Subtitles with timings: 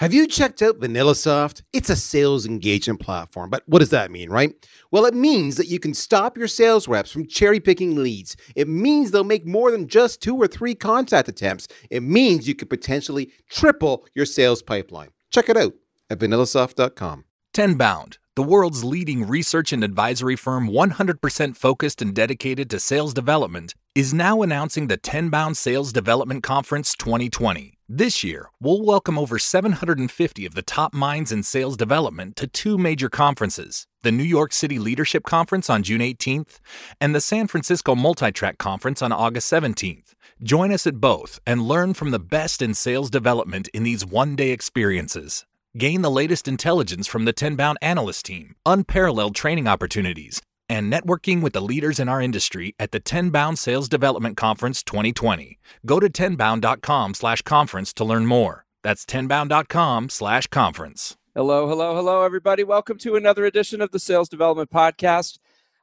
[0.00, 1.60] Have you checked out VanillaSoft?
[1.74, 4.54] It's a sales engagement platform, but what does that mean, right?
[4.90, 8.34] Well, it means that you can stop your sales reps from cherry picking leads.
[8.56, 11.68] It means they'll make more than just two or three contact attempts.
[11.90, 15.10] It means you could potentially triple your sales pipeline.
[15.30, 15.74] Check it out
[16.08, 17.26] at vanillasoft.com.
[17.52, 23.74] Tenbound, the world's leading research and advisory firm 100% focused and dedicated to sales development,
[23.94, 27.74] is now announcing the Tenbound Sales Development Conference 2020.
[27.86, 32.78] This year, we'll welcome over 750 of the top minds in sales development to two
[32.78, 36.60] major conferences the New York City Leadership Conference on June 18th
[36.98, 40.14] and the San Francisco Multitrack Conference on August 17th.
[40.42, 44.34] Join us at both and learn from the best in sales development in these one
[44.34, 45.44] day experiences.
[45.78, 51.52] Gain the latest intelligence from the Tenbound analyst team, unparalleled training opportunities, and networking with
[51.52, 55.60] the leaders in our industry at the Tenbound Sales Development Conference 2020.
[55.86, 58.64] Go to tenbound.com slash conference to learn more.
[58.82, 61.16] That's tenbound.com slash conference.
[61.36, 62.64] Hello, hello, hello, everybody.
[62.64, 65.38] Welcome to another edition of the Sales Development Podcast.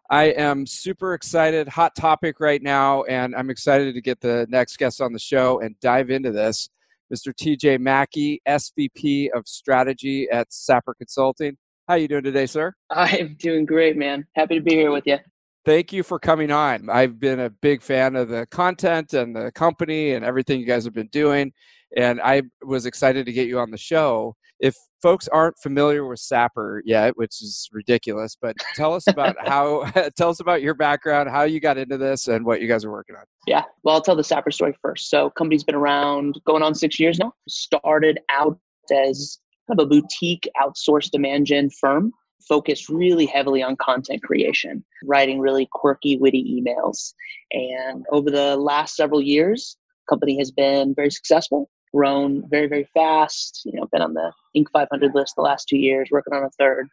[0.09, 4.79] I am super excited, hot topic right now, and I'm excited to get the next
[4.79, 6.69] guest on the show and dive into this.
[7.13, 7.33] Mr.
[7.33, 11.57] TJ Macke, SVP of Strategy at Sapper Consulting.
[11.87, 12.73] How are you doing today, sir?
[12.89, 14.25] I'm doing great, man.
[14.35, 15.17] Happy to be here with you.
[15.63, 16.89] Thank you for coming on.
[16.89, 20.85] I've been a big fan of the content and the company and everything you guys
[20.85, 21.51] have been doing,
[21.95, 24.35] and I was excited to get you on the show.
[24.59, 29.83] If folks aren't familiar with Sapper yet, which is ridiculous, but tell us about how
[30.17, 32.91] tell us about your background, how you got into this, and what you guys are
[32.91, 33.23] working on.
[33.45, 35.09] Yeah, well, I'll tell the Sapper story first.
[35.09, 37.33] So, company's been around going on six years now.
[37.47, 38.59] Started out
[38.91, 42.11] as kind of a boutique outsourced demand gen firm
[42.47, 47.13] focused really heavily on content creation, writing really quirky, witty emails.
[47.51, 49.77] And over the last several years,
[50.09, 54.65] company has been very successful, grown very, very fast, you know, been on the Inc.
[54.71, 56.87] 500 list the last two years, working on a third.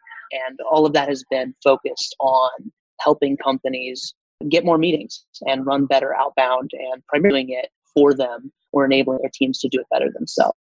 [0.47, 2.49] And all of that has been focused on
[2.99, 4.15] helping companies
[4.49, 9.31] get more meetings and run better outbound and primarily it for them or enabling their
[9.33, 10.57] teams to do it better themselves.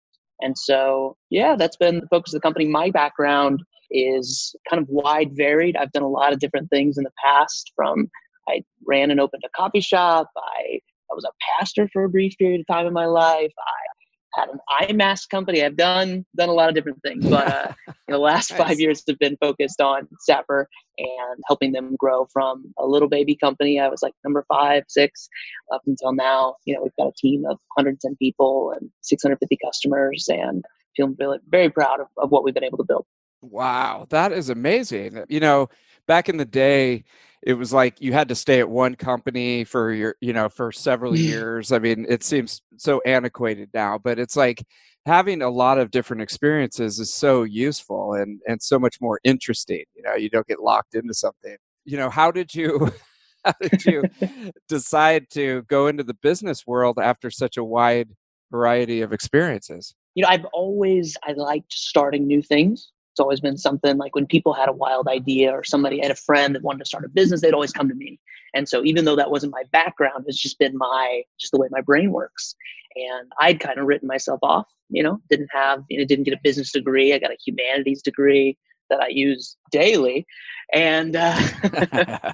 [0.41, 2.65] And so, yeah, that's been the focus of the company.
[2.65, 3.61] My background
[3.91, 5.75] is kind of wide varied.
[5.75, 8.09] I've done a lot of different things in the past from
[8.47, 10.29] I ran and opened a coffee shop.
[10.37, 10.79] I,
[11.11, 13.51] I was a pastor for a brief period of time in my life.
[13.57, 13.98] I
[14.35, 15.63] had an eye mask company.
[15.63, 17.73] I've done done a lot of different things, but uh,
[18.07, 18.59] the last nice.
[18.59, 20.67] five years have been focused on Sapper
[20.97, 23.79] and helping them grow from a little baby company.
[23.79, 25.29] I was like number five, six,
[25.73, 26.55] up until now.
[26.65, 30.63] You know, we've got a team of 110 people and 650 customers, and
[30.95, 33.05] feeling really very proud of, of what we've been able to build.
[33.41, 35.23] Wow, that is amazing.
[35.29, 35.69] You know,
[36.07, 37.03] back in the day,
[37.41, 40.71] it was like you had to stay at one company for your you know for
[40.71, 41.19] several mm.
[41.19, 44.61] years i mean it seems so antiquated now but it's like
[45.05, 49.83] having a lot of different experiences is so useful and and so much more interesting
[49.95, 51.55] you know you don't get locked into something.
[51.85, 52.91] You know how did you
[53.45, 54.03] how did you
[54.67, 58.09] decide to go into the business world after such a wide
[58.51, 59.95] variety of experiences?
[60.15, 64.25] You know i've always i liked starting new things it's always been something like when
[64.25, 67.09] people had a wild idea or somebody had a friend that wanted to start a
[67.09, 68.17] business, they'd always come to me.
[68.53, 71.67] And so even though that wasn't my background, it's just been my just the way
[71.69, 72.55] my brain works.
[72.95, 76.33] And I'd kind of written myself off, you know, didn't have, you know, didn't get
[76.33, 77.13] a business degree.
[77.13, 78.57] I got a humanities degree
[78.89, 80.25] that I use daily.
[80.71, 82.33] And uh,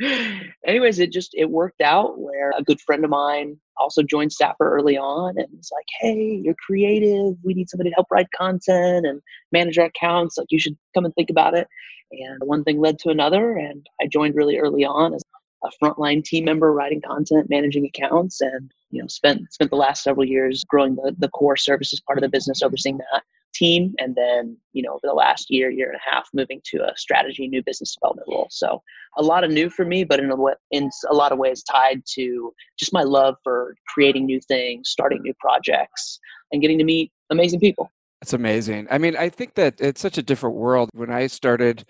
[0.66, 4.74] anyways, it just it worked out where a good friend of mine also joined Sapper
[4.74, 7.36] early on and was like, "Hey, you're creative.
[7.44, 9.20] We need somebody to help write content and
[9.52, 10.38] manage our accounts.
[10.38, 11.68] Like, you should come and think about it."
[12.12, 15.22] And one thing led to another, and I joined really early on as
[15.64, 20.02] a frontline team member, writing content, managing accounts, and you know spent spent the last
[20.02, 23.22] several years growing the the core services part of the business, overseeing that
[23.54, 26.78] team and then you know over the last year year and a half moving to
[26.78, 28.48] a strategy new business development role.
[28.50, 28.82] So
[29.16, 31.62] a lot of new for me but in a, way, in a lot of ways
[31.62, 36.18] tied to just my love for creating new things starting new projects
[36.52, 37.90] and getting to meet amazing people.
[38.22, 38.88] It's amazing.
[38.90, 40.90] I mean i think that it's such a different world.
[40.92, 41.84] When i started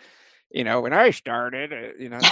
[0.55, 2.20] you know, when I started, uh, you know,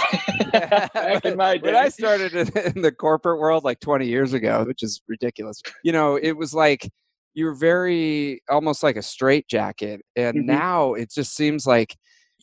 [1.61, 5.91] when I started in the corporate world like 20 years ago, which is ridiculous, you
[5.91, 6.89] know, it was like
[7.33, 10.01] you're very almost like a straitjacket.
[10.15, 10.47] And mm-hmm.
[10.47, 11.97] now it just seems like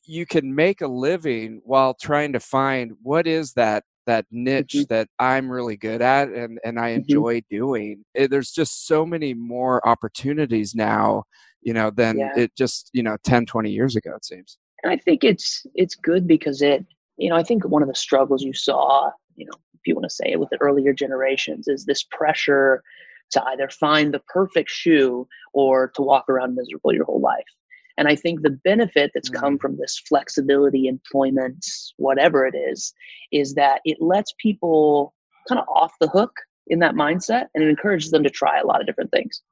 [0.04, 4.92] you can make a living while trying to find what is that that niche mm-hmm.
[4.94, 7.00] that I'm really good at and and I mm-hmm.
[7.00, 7.56] enjoy mm-hmm.
[7.56, 8.04] doing.
[8.14, 11.24] It, eh, there's just so many more opportunities now,
[11.62, 12.32] you know, than yeah.
[12.36, 14.58] it just, you know, 10 20 years ago it seems.
[14.82, 16.84] And I think it's it's good because it,
[17.18, 20.04] you know, I think one of the struggles you saw, you know, if you want
[20.08, 22.82] to say it with the earlier generations is this pressure
[23.30, 27.44] to either find the perfect shoe or to walk around miserable your whole life.
[27.98, 29.60] And I think the benefit that's come mm.
[29.60, 31.66] from this flexibility, employment,
[31.96, 32.94] whatever it is,
[33.30, 35.12] is that it lets people
[35.48, 36.32] kind of off the hook
[36.68, 39.42] in that mindset and it encourages them to try a lot of different things.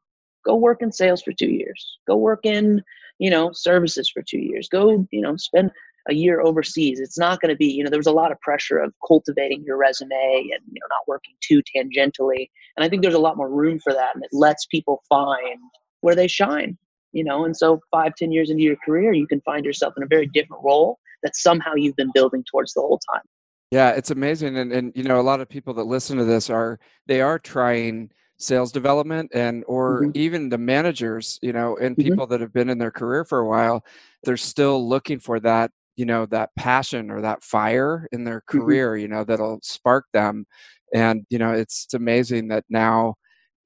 [0.46, 1.98] Go work in sales for two years.
[2.06, 2.82] Go work in,
[3.18, 4.68] you know, services for two years.
[4.68, 5.70] Go, you know, spend
[6.08, 7.00] a year overseas.
[7.00, 9.62] It's not going to be, you know, there was a lot of pressure of cultivating
[9.64, 12.48] your resume and, you know, not working too tangentially.
[12.76, 14.14] And I think there's a lot more room for that.
[14.14, 15.58] And it lets people find
[16.00, 16.78] where they shine,
[17.12, 17.44] you know.
[17.44, 20.26] And so five, ten years into your career, you can find yourself in a very
[20.26, 23.22] different role that somehow you've been building towards the whole time.
[23.70, 24.56] Yeah, it's amazing.
[24.56, 27.38] And, and, you know, a lot of people that listen to this are, they are
[27.38, 30.10] trying sales development and or mm-hmm.
[30.14, 32.08] even the managers you know and mm-hmm.
[32.08, 33.84] people that have been in their career for a while
[34.22, 38.60] they're still looking for that you know that passion or that fire in their mm-hmm.
[38.60, 39.02] career mm-hmm.
[39.02, 40.46] you know that'll spark them
[40.94, 43.14] and you know it's, it's amazing that now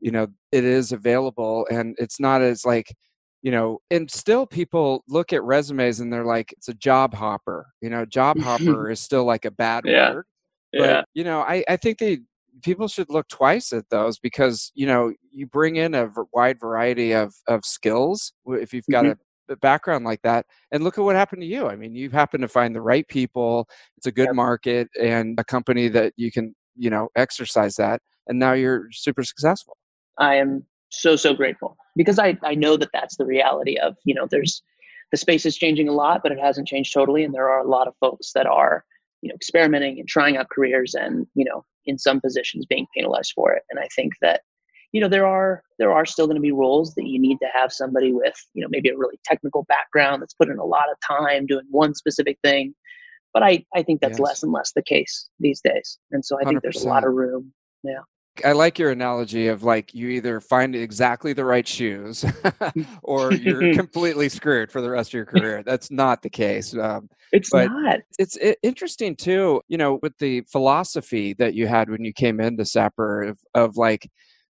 [0.01, 2.93] you know it is available and it's not as like
[3.43, 7.67] you know and still people look at resumes and they're like it's a job hopper
[7.83, 10.15] you know job hopper is still like a bad yeah.
[10.15, 10.27] word
[10.73, 11.03] but yeah.
[11.13, 12.19] you know i i think they
[12.63, 17.13] people should look twice at those because you know you bring in a wide variety
[17.13, 19.13] of of skills if you've got mm-hmm.
[19.13, 22.41] a background like that and look at what happened to you i mean you happen
[22.41, 24.35] to find the right people it's a good yep.
[24.35, 29.23] market and a company that you can you know exercise that and now you're super
[29.23, 29.77] successful
[30.19, 34.15] i am so so grateful because i i know that that's the reality of you
[34.15, 34.63] know there's
[35.11, 37.69] the space is changing a lot but it hasn't changed totally and there are a
[37.69, 38.85] lot of folks that are
[39.21, 43.33] you know experimenting and trying out careers and you know in some positions being penalized
[43.35, 44.43] for it and i think that
[44.93, 47.49] you know there are there are still going to be roles that you need to
[47.53, 50.85] have somebody with you know maybe a really technical background that's put in a lot
[50.91, 52.75] of time doing one specific thing
[53.35, 54.21] but i i think that's yes.
[54.21, 56.63] less and less the case these days and so i think 100%.
[56.63, 57.53] there's a lot of room
[57.83, 58.01] yeah
[58.45, 62.25] I like your analogy of like you either find exactly the right shoes
[63.03, 65.63] or you're completely screwed for the rest of your career.
[65.63, 66.75] That's not the case.
[66.75, 68.01] Um, it's not.
[68.19, 72.65] It's interesting too, you know, with the philosophy that you had when you came into
[72.65, 74.09] Sapper of, of like,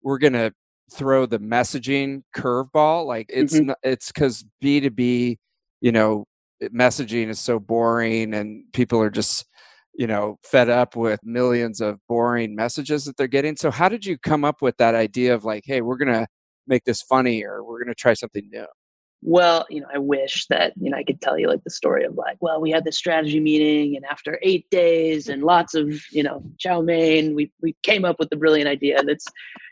[0.06, 0.52] we're going to
[0.92, 3.06] throw the messaging curveball.
[3.06, 3.66] Like it's mm-hmm.
[3.66, 5.38] not, it's because B two B,
[5.80, 6.26] you know,
[6.62, 9.44] messaging is so boring and people are just
[9.98, 13.56] you know fed up with millions of boring messages that they're getting.
[13.56, 16.28] So how did you come up with that idea of like, hey, we're going to
[16.68, 18.66] make this funny or we're going to try something new?
[19.26, 22.04] Well, you know, I wish that, you know, I could tell you like the story
[22.04, 26.00] of like, well, we had this strategy meeting and after eight days and lots of,
[26.12, 28.96] you know, chow mein, we, we came up with the brilliant idea.
[29.00, 29.26] And it's,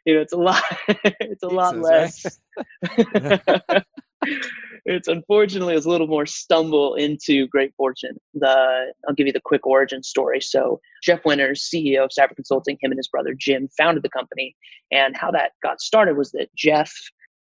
[0.04, 0.60] you know, it's a lot,
[1.20, 2.40] it's a lot less.
[4.86, 8.16] it's unfortunately it's a little more stumble into great fortune.
[8.34, 10.40] The I'll give you the quick origin story.
[10.40, 14.56] So Jeff Winters, CEO of Sapper Consulting, him and his brother Jim founded the company.
[14.90, 16.92] And how that got started was that Jeff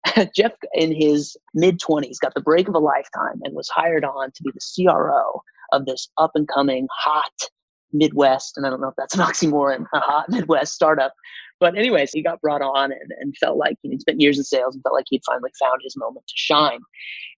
[0.36, 4.32] Jeff, in his mid 20s, got the break of a lifetime and was hired on
[4.32, 5.42] to be the CRO
[5.72, 7.50] of this up and coming hot
[7.94, 11.14] Midwest, and I don't know if that's an oxymoron, a hot Midwest startup.
[11.60, 14.38] But, anyways, he got brought on and, and felt like you know, he spent years
[14.38, 16.80] in sales and felt like he'd finally found his moment to shine.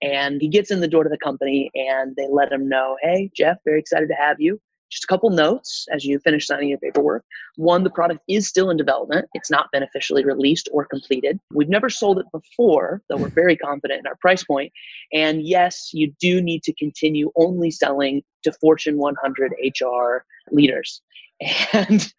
[0.01, 3.29] And he gets in the door to the company and they let him know, hey,
[3.35, 4.59] Jeff, very excited to have you.
[4.95, 7.25] Just a couple notes as you finish signing your paperwork.
[7.57, 9.27] One, the product is still in development.
[9.33, 11.37] It's not been officially released or completed.
[11.53, 14.71] We've never sold it before, though we're very confident in our price point.
[15.11, 21.01] And yes, you do need to continue only selling to Fortune 100 HR leaders.
[21.73, 22.13] And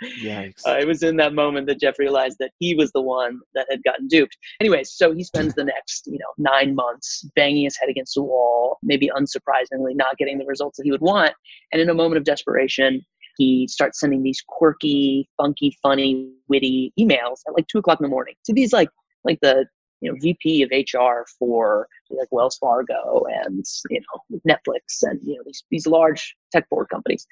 [0.66, 3.66] uh, it was in that moment that Jeff realized that he was the one that
[3.70, 4.36] had gotten duped.
[4.60, 8.22] Anyways, so he spends the next, you know, nine months banging his head against the
[8.22, 11.32] wall, maybe unsurprisingly, not getting the results that he would want.
[11.72, 13.04] And in a moment of desperation,
[13.38, 18.10] he starts sending these quirky, funky, funny, witty emails at like two o'clock in the
[18.10, 18.90] morning to these like
[19.24, 19.66] like the
[20.00, 25.36] you know VP of HR for like Wells Fargo and you know Netflix and you
[25.36, 27.26] know these these large tech board companies,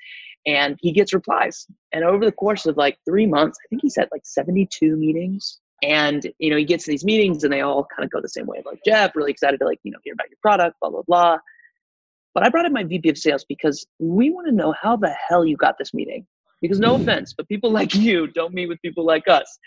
[0.47, 1.66] and he gets replies.
[1.92, 5.61] And over the course of like three months, I think he said like 72 meetings.
[5.83, 8.47] And you know he gets these meetings and they all kind of go the same
[8.47, 8.62] way.
[8.64, 11.38] Like Jeff, really excited to like you know hear about your product, blah blah blah.
[12.33, 15.14] But I brought in my VP of sales because we want to know how the
[15.28, 16.26] hell you got this meeting.
[16.62, 17.02] Because no mm.
[17.02, 19.59] offense, but people like you don't meet with people like us.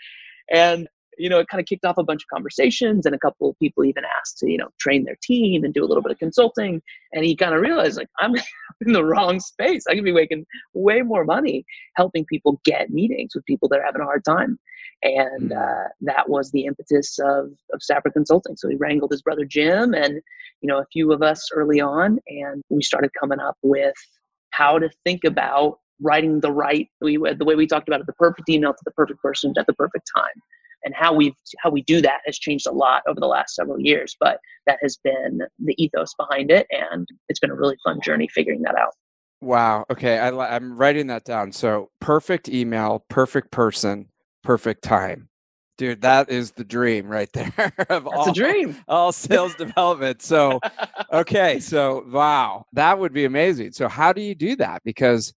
[0.50, 0.88] And
[1.18, 3.58] you know, it kind of kicked off a bunch of conversations and a couple of
[3.58, 6.18] people even asked to, you know, train their team and do a little bit of
[6.18, 6.80] consulting.
[7.12, 8.34] And he kind of realized like, I'm
[8.86, 9.84] in the wrong space.
[9.88, 11.64] I could be making way more money
[11.96, 14.58] helping people get meetings with people that are having a hard time.
[15.02, 15.56] And mm.
[15.56, 18.56] uh, that was the impetus of, of Sapper Consulting.
[18.56, 20.20] So he wrangled his brother Jim and,
[20.60, 22.18] you know, a few of us early on.
[22.28, 23.94] And we started coming up with
[24.50, 28.12] how to think about writing the right, we, the way we talked about it, the
[28.12, 30.42] perfect email to the perfect person at the perfect time
[30.88, 33.78] and how we how we do that has changed a lot over the last several
[33.78, 38.00] years but that has been the ethos behind it and it's been a really fun
[38.00, 38.94] journey figuring that out.
[39.42, 39.84] Wow.
[39.90, 40.18] Okay.
[40.18, 41.52] I, i'm writing that down.
[41.52, 44.08] So perfect email perfect person
[44.42, 45.28] perfect time.
[45.76, 47.52] Dude that is the dream right there
[47.90, 48.74] of That's all, a dream.
[48.88, 50.22] all sales development.
[50.22, 50.58] So
[51.12, 51.60] okay.
[51.60, 52.64] So wow.
[52.72, 53.72] That would be amazing.
[53.72, 54.80] So how do you do that?
[54.86, 55.34] Because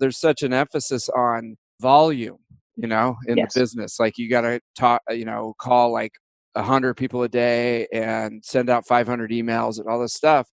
[0.00, 2.38] there's such an emphasis on volume
[2.76, 3.54] you know, in yes.
[3.54, 4.00] the business.
[4.00, 6.12] Like you got to talk, uh, you know, call like
[6.54, 10.48] a hundred people a day and send out 500 emails and all this stuff.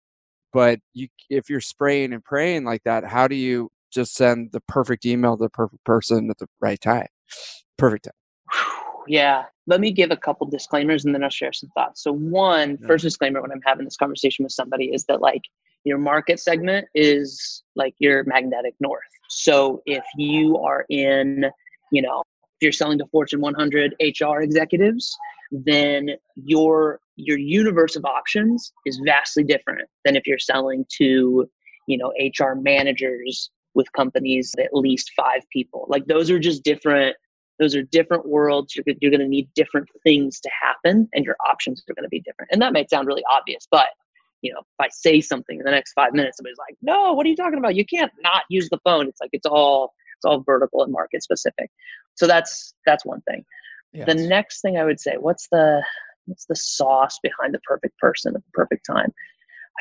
[0.52, 4.61] But you, if you're spraying and praying like that, how do you just send the
[4.62, 7.06] perfect email to the perfect person at the right time?
[7.76, 8.66] Perfect time.
[9.08, 9.44] Yeah.
[9.66, 12.02] Let me give a couple disclaimers and then I'll share some thoughts.
[12.02, 12.87] So, one yeah.
[12.87, 15.42] first disclaimer when I'm having this conversation with somebody is that like
[15.85, 19.02] your market segment is like your magnetic north.
[19.28, 21.46] So, if you are in
[21.92, 22.22] you know,
[22.58, 25.16] if you're selling to Fortune 100 HR executives,
[25.50, 31.48] then your your universe of options is vastly different than if you're selling to,
[31.86, 35.86] you know, HR managers with companies at least five people.
[35.88, 37.16] Like those are just different.
[37.58, 38.76] Those are different worlds.
[38.76, 42.10] You're, you're going to need different things to happen, and your options are going to
[42.10, 42.50] be different.
[42.52, 43.86] And that might sound really obvious, but
[44.42, 47.24] you know, if I say something in the next five minutes, somebody's like, "No, what
[47.24, 47.74] are you talking about?
[47.74, 49.94] You can't not use the phone." It's like it's all
[50.26, 51.71] all vertical and market specific.
[52.14, 53.45] So that's that's one thing.
[53.92, 54.06] Yes.
[54.06, 55.83] The next thing I would say, what's the
[56.26, 59.12] what's the sauce behind the perfect person at the perfect time?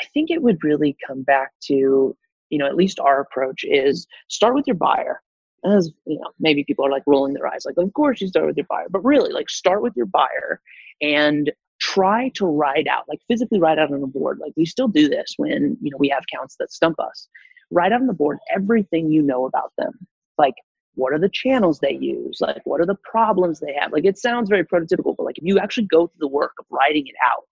[0.02, 2.16] I think it would really come back to,
[2.50, 5.22] you know, at least our approach is start with your buyer.
[5.66, 8.46] As you know, maybe people are like rolling their eyes, like, of course you start
[8.46, 10.62] with your buyer, but really, like, start with your buyer
[11.02, 14.38] and try to write out, like, physically write out on a board.
[14.40, 17.28] Like, we still do this when you know we have counts that stump us.
[17.72, 20.56] Write out on the board everything you know about them like
[20.96, 22.38] what are the channels they use?
[22.40, 23.92] Like what are the problems they have?
[23.92, 26.66] Like it sounds very prototypical but like if you actually go through the work of
[26.70, 27.44] writing it out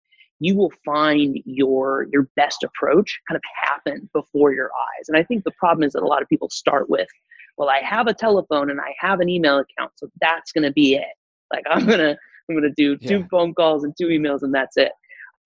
[0.43, 5.07] you will find your your best approach kind of happen before your eyes.
[5.07, 7.07] And i think the problem is that a lot of people start with
[7.57, 10.71] well i have a telephone and i have an email account so that's going to
[10.71, 11.13] be it.
[11.51, 12.17] Like i'm going to
[12.49, 13.27] i'm going to do two yeah.
[13.31, 14.91] phone calls and two emails and that's it.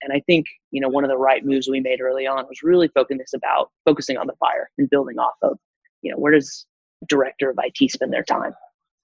[0.02, 2.64] And i think you know one of the right moves we made early on was
[2.64, 5.58] really focusing this about focusing on the fire and building off of
[6.02, 6.66] you know where does
[7.08, 8.54] director of IT spend their time?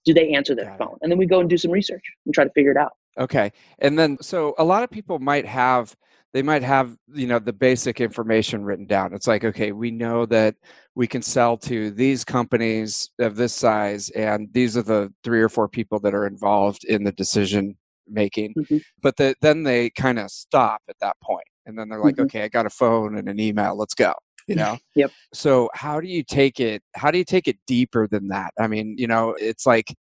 [0.05, 0.93] Do they answer their Got phone?
[0.93, 0.99] It.
[1.03, 2.91] And then we go and do some research and try to figure it out.
[3.17, 3.51] Okay.
[3.79, 5.95] And then so a lot of people might have
[6.33, 10.25] they might have you know the basic information written down it's like okay we know
[10.25, 10.55] that
[10.95, 15.49] we can sell to these companies of this size and these are the three or
[15.49, 18.77] four people that are involved in the decision making mm-hmm.
[19.01, 22.25] but the, then they kind of stop at that point and then they're like mm-hmm.
[22.25, 24.13] okay i got a phone and an email let's go
[24.47, 24.77] you know?
[24.95, 25.11] Yep.
[25.33, 28.53] So how do you take it how do you take it deeper than that?
[28.59, 29.95] I mean you know it's like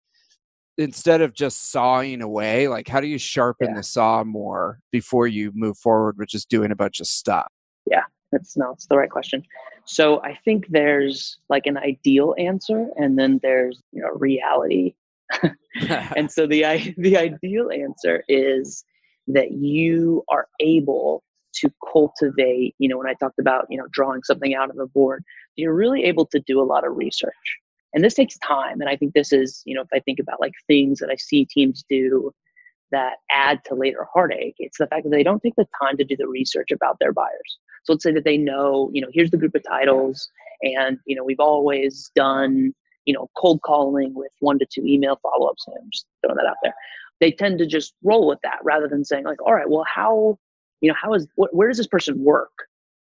[0.77, 3.75] instead of just sawing away like how do you sharpen yeah.
[3.75, 7.47] the saw more before you move forward with just doing a bunch of stuff?
[7.89, 9.43] Yeah that's no it's the right question.
[9.85, 14.95] So i think there's like an ideal answer and then there's you know reality.
[16.15, 18.83] And so the the ideal answer is
[19.27, 21.23] that you are able
[21.61, 24.87] to cultivate, you know, when I talked about, you know, drawing something out of the
[24.87, 25.23] board,
[25.55, 27.33] you're really able to do a lot of research.
[27.93, 28.81] And this takes time.
[28.81, 31.15] And I think this is, you know, if I think about like things that I
[31.15, 32.31] see teams do
[32.91, 36.03] that add to later heartache, it's the fact that they don't take the time to
[36.03, 37.59] do the research about their buyers.
[37.83, 40.29] So let's say that they know, you know, here's the group of titles,
[40.61, 42.73] and you know, we've always done,
[43.05, 45.65] you know, cold calling with one to two email follow-ups.
[45.67, 46.73] I'm just throwing that out there.
[47.19, 50.37] They tend to just roll with that rather than saying like, all right, well, how
[50.83, 52.51] you know how is wh- where does this person work?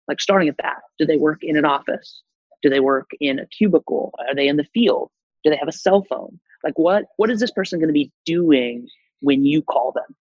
[0.07, 2.21] Like starting at that do they work in an office?
[2.61, 4.13] Do they work in a cubicle?
[4.19, 5.09] Are they in the field?
[5.43, 6.39] Do they have a cell phone?
[6.63, 8.87] Like what what is this person going to be doing
[9.21, 10.15] when you call them?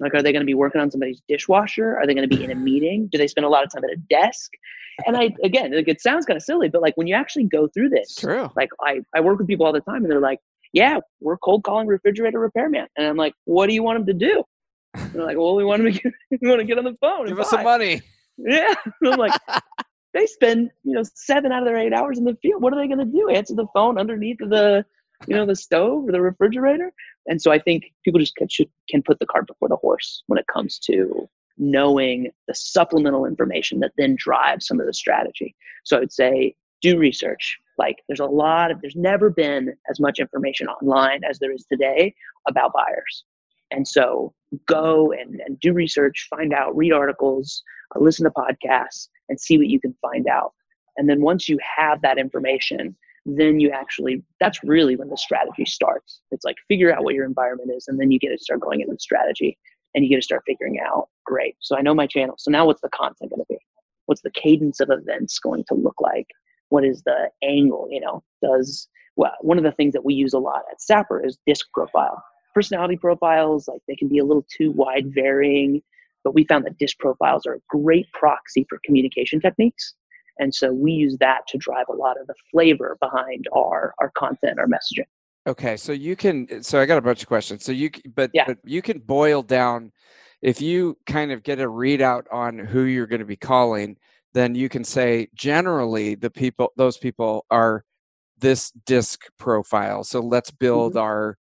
[0.00, 1.96] Like are they going to be working on somebody's dishwasher?
[1.96, 3.08] Are they going to be in a meeting?
[3.10, 4.52] Do they spend a lot of time at a desk?
[5.06, 7.68] And i again like it sounds kind of silly but like when you actually go
[7.68, 8.50] through this true.
[8.56, 10.40] like i i work with people all the time and they're like
[10.72, 12.88] yeah we're cold calling refrigerator repairman.
[12.96, 14.42] And i'm like what do you want them to do
[15.12, 17.26] they're like, well, we want to get, we want to get on the phone.
[17.26, 18.00] Give us some money.
[18.36, 18.74] Yeah.
[19.04, 19.38] I'm like,
[20.14, 22.62] they spend you know seven out of their eight hours in the field.
[22.62, 23.28] What are they going to do?
[23.28, 24.84] Answer the phone underneath the
[25.26, 26.92] you know the stove or the refrigerator?
[27.26, 30.22] And so I think people just can, should, can put the cart before the horse
[30.28, 31.28] when it comes to
[31.58, 35.54] knowing the supplemental information that then drives some of the strategy.
[35.84, 37.58] So I would say do research.
[37.76, 41.64] Like there's a lot of there's never been as much information online as there is
[41.70, 42.14] today
[42.46, 43.24] about buyers.
[43.70, 44.32] And so
[44.66, 47.62] go and, and do research, find out, read articles,
[47.94, 50.52] uh, listen to podcasts, and see what you can find out.
[50.96, 52.96] And then once you have that information,
[53.36, 56.20] then you actually that's really when the strategy starts.
[56.30, 58.80] It's like figure out what your environment is and then you get to start going
[58.80, 59.58] into the strategy
[59.94, 62.36] and you get to start figuring out great so i know my channel.
[62.38, 63.58] So now what's the content going to be?
[64.06, 66.26] What's the cadence of events going to look like?
[66.70, 68.22] What is the angle you know?
[68.42, 71.66] Does well one of the things that we use a lot at Sapper is disc
[71.74, 72.22] profile
[72.58, 75.80] personality profiles like they can be a little too wide varying
[76.24, 79.94] but we found that disc profiles are a great proxy for communication techniques
[80.40, 84.10] and so we use that to drive a lot of the flavor behind our our
[84.18, 85.06] content our messaging
[85.46, 88.42] okay so you can so i got a bunch of questions so you but, yeah.
[88.44, 89.92] but you can boil down
[90.42, 93.96] if you kind of get a readout on who you're going to be calling
[94.32, 97.84] then you can say generally the people those people are
[98.36, 101.06] this disc profile so let's build mm-hmm.
[101.06, 101.38] our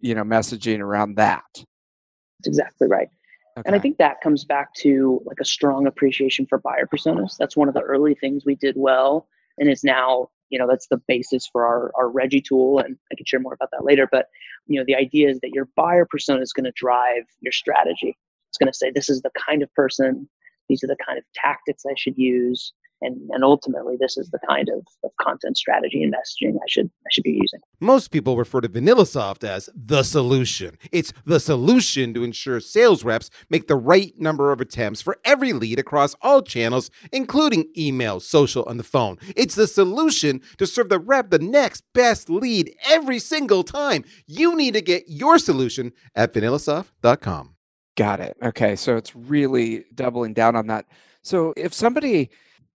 [0.00, 3.08] you know messaging around that that's exactly right
[3.56, 3.66] okay.
[3.66, 7.56] and i think that comes back to like a strong appreciation for buyer personas that's
[7.56, 9.28] one of the early things we did well
[9.58, 13.14] and it's now you know that's the basis for our, our Regie tool and i
[13.16, 14.26] can share more about that later but
[14.66, 18.16] you know the idea is that your buyer persona is going to drive your strategy
[18.48, 20.28] it's going to say this is the kind of person
[20.68, 22.72] these are the kind of tactics I should use.
[23.00, 26.86] And, and ultimately, this is the kind of, of content strategy and messaging I should
[26.86, 27.60] I should be using.
[27.80, 30.78] Most people refer to VanillaSoft as the solution.
[30.90, 35.52] It's the solution to ensure sales reps make the right number of attempts for every
[35.52, 39.18] lead across all channels, including email, social, and the phone.
[39.36, 44.04] It's the solution to serve the rep the next best lead every single time.
[44.26, 47.54] You need to get your solution at vanillasoft.com.
[47.96, 48.36] Got it.
[48.42, 48.76] Okay.
[48.76, 50.86] So it's really doubling down on that.
[51.22, 52.30] So if somebody,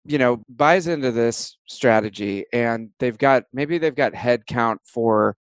[0.04, 5.36] you know, buys into this strategy and they've got maybe they've got headcount for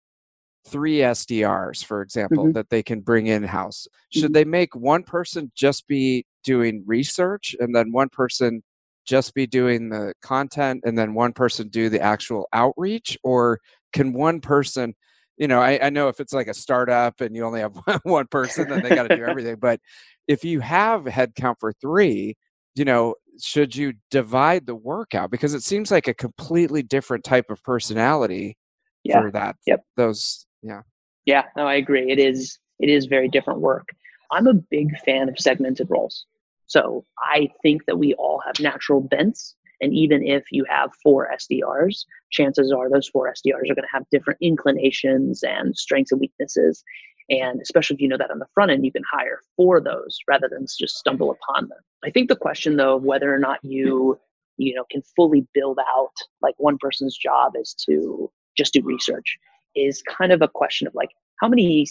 [0.66, 2.52] three SDRs, for example, mm-hmm.
[2.52, 4.32] that they can bring in house, should mm-hmm.
[4.32, 8.62] they make one person just be doing research and then one person
[9.06, 13.18] just be doing the content and then one person do the actual outreach?
[13.24, 13.58] Or
[13.92, 14.94] can one person,
[15.36, 18.26] you know, I, I know if it's like a startup and you only have one
[18.26, 19.56] person, then they got to do everything.
[19.56, 19.80] But
[20.28, 22.36] if you have headcount for three,
[22.74, 23.14] you know,
[23.44, 28.56] should you divide the workout because it seems like a completely different type of personality
[29.04, 29.20] yeah.
[29.20, 29.56] for that.
[29.66, 29.84] Yep.
[29.96, 30.82] Those, yeah.
[31.24, 31.44] Yeah.
[31.56, 32.10] No, I agree.
[32.10, 32.58] It is.
[32.78, 33.88] It is very different work.
[34.32, 36.24] I'm a big fan of segmented roles.
[36.66, 41.30] So I think that we all have natural bents and even if you have four
[41.34, 46.20] SDRs, chances are those four SDRs are going to have different inclinations and strengths and
[46.20, 46.84] weaknesses.
[47.30, 50.18] And especially if you know that on the front end, you can hire for those
[50.28, 51.78] rather than just stumble upon them.
[52.04, 54.18] I think the question though of whether or not you
[54.56, 56.12] you know can fully build out
[56.42, 59.38] like one person's job is to just do research
[59.76, 61.86] is kind of a question of like how many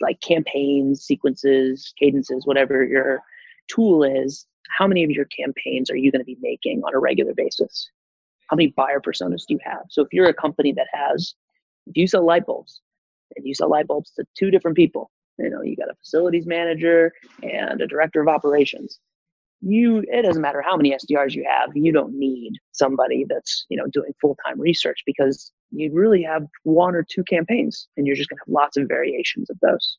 [0.00, 3.20] like campaigns, sequences, cadences, whatever your
[3.68, 6.98] tool is, how many of your campaigns are you going to be making on a
[6.98, 7.90] regular basis?
[8.48, 9.82] How many buyer personas do you have?
[9.90, 11.34] So if you're a company that has,
[11.86, 12.80] if you sell light bulbs
[13.36, 16.46] and you sell light bulbs to two different people, you know, you got a facilities
[16.46, 18.98] manager and a director of operations.
[19.60, 23.78] You, it doesn't matter how many SDRs you have, you don't need somebody that's, you
[23.78, 28.28] know, doing full-time research because you really have one or two campaigns and you're just
[28.28, 29.98] going to have lots of variations of those.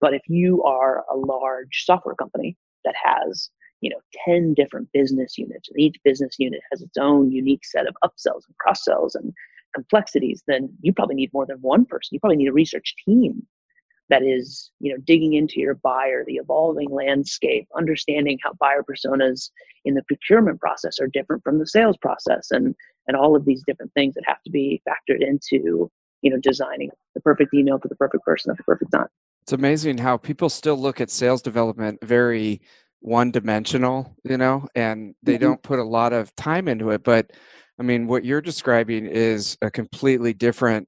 [0.00, 3.50] But if you are a large software company that has
[3.82, 7.86] you know 10 different business units and each business unit has its own unique set
[7.86, 9.34] of upsells and cross sells and
[9.74, 13.46] complexities then you probably need more than one person you probably need a research team
[14.08, 19.50] that is you know digging into your buyer the evolving landscape understanding how buyer personas
[19.84, 22.74] in the procurement process are different from the sales process and
[23.08, 25.90] and all of these different things that have to be factored into
[26.22, 29.08] you know designing the perfect email for the perfect person at the perfect time
[29.42, 32.60] it's amazing how people still look at sales development very
[33.02, 35.42] one dimensional, you know, and they mm-hmm.
[35.42, 37.04] don't put a lot of time into it.
[37.04, 37.32] But
[37.82, 40.86] I mean, what you're describing is a completely different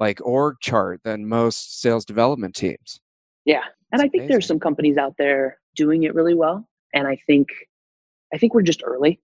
[0.00, 3.00] like org chart than most sales development teams.
[3.44, 3.64] Yeah.
[3.92, 4.28] And I think amazing.
[4.30, 6.66] there's some companies out there doing it really well.
[6.94, 7.48] And I think
[8.32, 9.20] I think we're just early.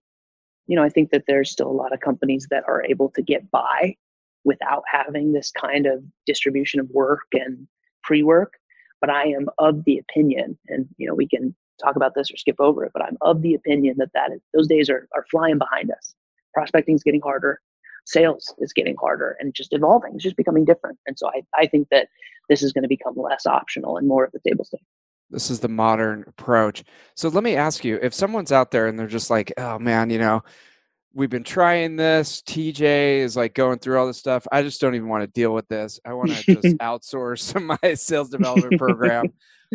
[0.66, 3.22] You know, I think that there's still a lot of companies that are able to
[3.22, 3.96] get by
[4.44, 7.66] without having this kind of distribution of work and
[8.02, 8.52] pre-work.
[9.00, 12.36] But I am of the opinion, and you know, we can talk about this or
[12.36, 15.24] skip over it, but I'm of the opinion that that is, those days are, are
[15.30, 16.14] flying behind us.
[16.58, 17.60] Prospecting is getting harder,
[18.04, 20.14] sales is getting harder, and just evolving.
[20.16, 20.98] It's just becoming different.
[21.06, 22.08] And so I, I think that
[22.48, 24.82] this is going to become less optional and more of the table stake.
[25.30, 26.82] This is the modern approach.
[27.14, 30.10] So let me ask you if someone's out there and they're just like, oh man,
[30.10, 30.42] you know,
[31.14, 32.42] we've been trying this.
[32.42, 34.48] TJ is like going through all this stuff.
[34.50, 36.00] I just don't even want to deal with this.
[36.04, 39.32] I want to just outsource my sales development program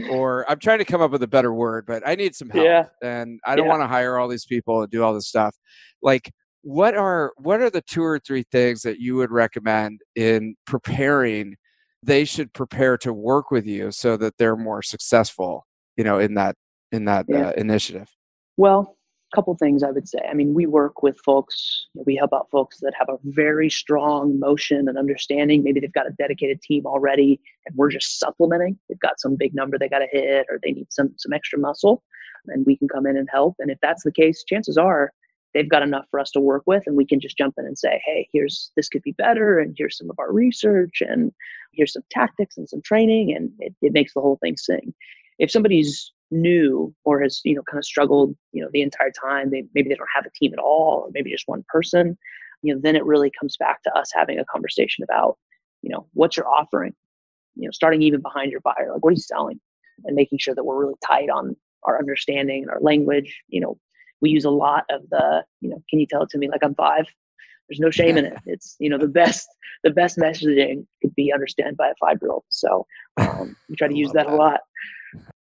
[0.10, 2.66] or I'm trying to come up with a better word, but I need some help.
[2.66, 2.86] Yeah.
[3.02, 3.72] And I don't yeah.
[3.72, 5.56] want to hire all these people and do all this stuff.
[6.02, 6.32] Like,
[6.64, 11.56] what are what are the two or three things that you would recommend in preparing
[12.02, 15.66] they should prepare to work with you so that they're more successful
[15.98, 16.56] you know in that
[16.92, 17.50] in that yeah.
[17.50, 18.10] uh, initiative?
[18.58, 18.98] Well
[19.32, 20.20] a couple things i would say.
[20.30, 24.40] I mean we work with folks we help out folks that have a very strong
[24.40, 25.64] motion and understanding.
[25.64, 28.80] Maybe they've got a dedicated team already and we're just supplementing.
[28.88, 31.60] They've got some big number they got to hit or they need some some extra
[31.60, 32.04] muscle
[32.48, 33.56] and we can come in and help.
[33.60, 35.12] And if that's the case chances are
[35.54, 37.78] they've got enough for us to work with and we can just jump in and
[37.78, 41.32] say hey here's this could be better and here's some of our research and
[41.74, 44.94] here's some tactics and some training and it, it makes the whole thing sing.
[45.40, 49.52] If somebody's new or has you know kind of struggled you know the entire time
[49.52, 52.18] they maybe they don't have a team at all or maybe just one person
[52.64, 55.38] you know then it really comes back to us having a conversation about
[55.84, 56.94] you know what you're offering?
[57.56, 59.60] You know starting even behind your buyer like what are you selling?
[60.06, 63.78] And making sure that we're really tight on our understanding and our language you know
[64.24, 66.50] we use a lot of the you know can you tell it to me?
[66.50, 67.06] Like i'm five.
[67.68, 68.38] There's no shame in it.
[68.46, 69.48] It's you know the best
[69.84, 73.90] the best messaging could be understood by a five year old so um, we try
[73.90, 74.62] to use that, that, a lot.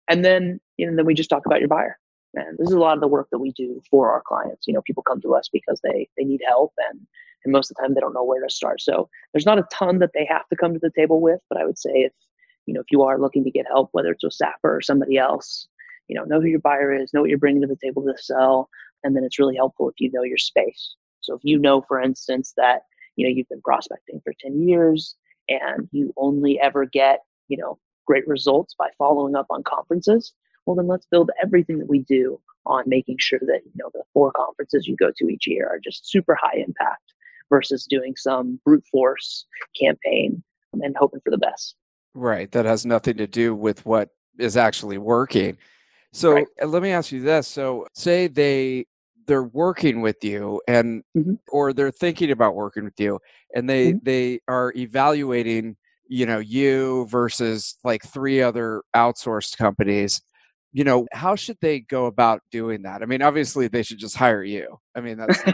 [0.08, 1.96] And then you know then we just talk about your buyer.
[2.34, 4.66] And this is a lot of the work that we do for our clients.
[4.66, 7.00] You know people come to us because they they need help and
[7.44, 8.80] and most of the time they don't know where to start.
[8.80, 11.60] So there's not a ton that they have to come to the table with but
[11.60, 12.12] i would say if
[12.66, 15.18] you know if you are looking to get help whether it's with Sapper or somebody
[15.18, 15.68] else
[16.12, 18.14] you know know who your buyer is know what you're bringing to the table to
[18.22, 18.68] sell
[19.02, 20.94] and then it's really helpful if you know your space.
[21.22, 22.82] So if you know for instance that
[23.16, 25.16] you know you've been prospecting for 10 years
[25.48, 30.34] and you only ever get you know great results by following up on conferences
[30.66, 34.02] well then let's build everything that we do on making sure that you know the
[34.12, 37.14] four conferences you go to each year are just super high impact
[37.48, 39.46] versus doing some brute force
[39.80, 40.42] campaign
[40.74, 41.76] um, and hoping for the best.
[42.14, 45.58] Right that has nothing to do with what is actually working
[46.12, 46.46] so right.
[46.62, 47.48] Uh, let me ask you this.
[47.48, 48.86] So say they
[49.26, 51.34] they're working with you and mm-hmm.
[51.48, 53.18] or they're thinking about working with you
[53.54, 53.98] and they mm-hmm.
[54.02, 55.76] they are evaluating,
[56.08, 60.20] you know, you versus like three other outsourced companies.
[60.74, 63.02] You know, how should they go about doing that?
[63.02, 64.78] I mean, obviously they should just hire you.
[64.94, 65.38] I mean, that's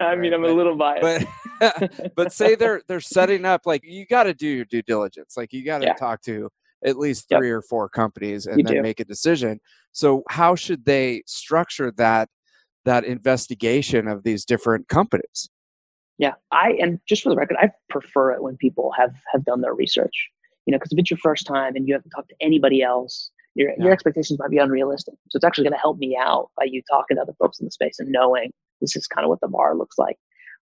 [0.00, 1.26] I mean, I'm but, a little biased.
[1.60, 5.36] But but say they're they're setting up like you got to do your due diligence.
[5.36, 5.94] Like you got to yeah.
[5.94, 6.50] talk to
[6.84, 7.56] at least three yep.
[7.56, 8.82] or four companies and you then do.
[8.82, 9.60] make a decision.
[9.92, 12.28] So how should they structure that
[12.84, 15.48] that investigation of these different companies?
[16.18, 19.62] Yeah, I and just for the record, I prefer it when people have have done
[19.62, 20.30] their research.
[20.66, 23.30] You know, because if it's your first time and you haven't talked to anybody else,
[23.54, 23.84] your yeah.
[23.84, 25.14] your expectations might be unrealistic.
[25.30, 27.64] So it's actually going to help me out by you talking to other folks in
[27.64, 30.16] the space and knowing this is kind of what the bar looks like.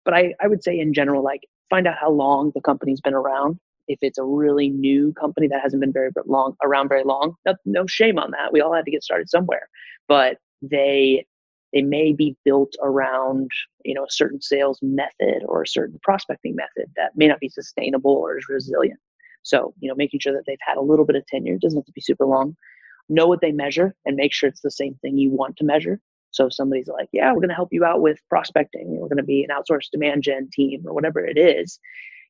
[0.06, 3.14] But I I would say in general, like find out how long the company's been
[3.14, 7.36] around if it's a really new company that hasn't been very long around very long
[7.46, 8.52] no, no shame on that.
[8.52, 9.70] We all had to get started somewhere.
[10.08, 11.26] But they
[11.74, 13.50] they may be built around
[13.84, 17.50] you know a certain sales method or a certain prospecting method that may not be
[17.50, 19.00] sustainable or is resilient.
[19.44, 21.86] So you know making sure that they've had a little bit of tenure doesn't have
[21.86, 22.56] to be super long.
[23.10, 26.00] Know what they measure and make sure it's the same thing you want to measure.
[26.32, 29.18] So if somebody's like yeah we're going to help you out with prospecting we're going
[29.18, 31.80] to be an outsourced demand gen team or whatever it is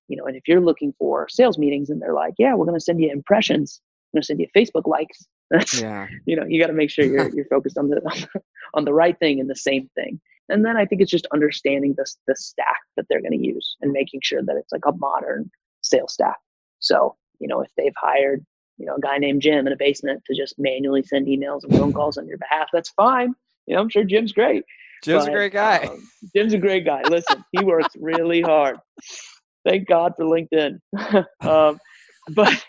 [0.08, 2.78] you know, and if you're looking for sales meetings and they're like, yeah, we're going
[2.78, 3.82] to send you impressions,
[4.14, 5.26] we're going to send you Facebook likes.
[5.52, 6.08] That's, yeah.
[6.26, 8.28] you know, you got to make sure you're, you're focused on the,
[8.74, 10.20] on the right thing and the same thing.
[10.50, 13.78] And then I think it's just understanding the, the stack that they're going to use
[13.82, 15.50] and making sure that it's like a modern
[15.82, 16.38] sales stack.
[16.80, 18.46] So, you know, if they've hired,
[18.78, 21.76] you know, a guy named Jim in a basement to just manually send emails and
[21.76, 23.34] phone calls on your behalf, that's fine.
[23.66, 24.64] You know, I'm sure Jim's great.
[25.04, 25.78] Jim's but, a great guy.
[25.78, 27.02] Um, Jim's a great guy.
[27.10, 28.78] Listen, he works really hard
[29.66, 30.80] thank God for LinkedIn.
[31.42, 31.80] um,
[32.30, 32.66] but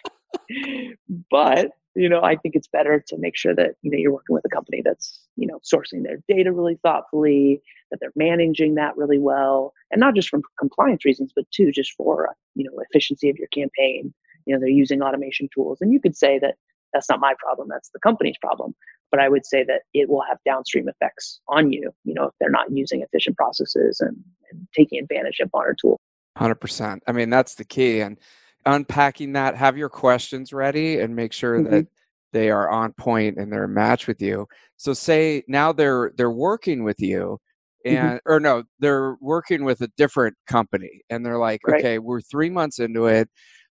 [1.31, 4.35] but you know, I think it's better to make sure that you know you're working
[4.35, 8.97] with a company that's you know sourcing their data really thoughtfully, that they're managing that
[8.97, 13.31] really well, and not just from compliance reasons, but too just for you know efficiency
[13.31, 14.13] of your campaign.
[14.45, 16.57] You know, they're using automation tools, and you could say that
[16.93, 18.75] that's not my problem; that's the company's problem.
[19.11, 21.93] But I would say that it will have downstream effects on you.
[22.05, 24.17] You know, if they're not using efficient processes and,
[24.51, 26.01] and taking advantage of modern tools.
[26.37, 26.99] 100%.
[27.07, 28.01] I mean, that's the key.
[28.01, 28.19] And
[28.65, 31.71] unpacking that, have your questions ready and make sure mm-hmm.
[31.71, 31.87] that
[32.33, 34.47] they are on point and they're a match with you.
[34.77, 37.39] So say now they're they're working with you
[37.87, 37.97] mm-hmm.
[37.97, 38.33] and mm-hmm.
[38.33, 41.81] or no, they're working with a different company and they're like, right.
[41.81, 43.31] okay, we're 3 months into it.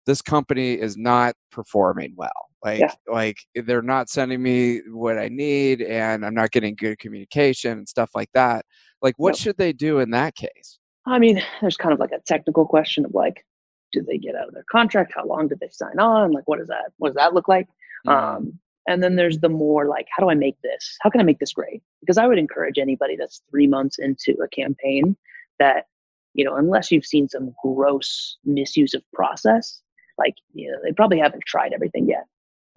[0.06, 2.32] This company is not performing well.
[2.64, 2.94] Like yeah.
[3.08, 7.88] like they're not sending me what I need and I'm not getting good communication and
[7.88, 8.66] stuff like that.
[9.02, 10.79] Like what should they do in that case?
[11.10, 13.46] I mean, there's kind of like a technical question of like,
[13.92, 15.14] do they get out of their contract?
[15.16, 16.32] How long did they sign on?
[16.32, 17.68] Like, what does that what does that look like?
[18.08, 18.10] Mm-hmm.
[18.10, 20.98] Um, and then there's the more like, how do I make this?
[21.02, 21.82] How can I make this great?
[22.00, 25.16] Because I would encourage anybody that's three months into a campaign
[25.60, 25.86] that,
[26.34, 29.82] you know, unless you've seen some gross misuse of process,
[30.18, 32.26] like, you know, they probably haven't tried everything yet.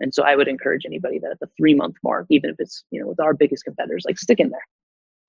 [0.00, 2.84] And so I would encourage anybody that at the three month mark, even if it's,
[2.90, 4.66] you know, with our biggest competitors, like stick in there.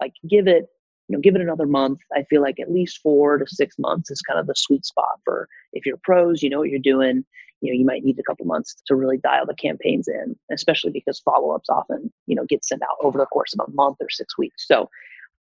[0.01, 0.67] Like give it,
[1.13, 1.99] know, give it another month.
[2.13, 5.19] I feel like at least four to six months is kind of the sweet spot
[5.23, 7.25] for if you're pros, you know what you're doing.
[7.61, 10.91] You know, you might need a couple months to really dial the campaigns in, especially
[10.91, 14.09] because follow-ups often, you know, get sent out over the course of a month or
[14.09, 14.67] six weeks.
[14.67, 14.89] So